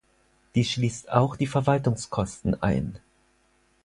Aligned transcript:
Dies 0.55 0.71
schließt 0.71 1.11
auch 1.11 1.35
die 1.35 1.45
Verwaltungskosten 1.45 2.59
ein. 2.63 2.97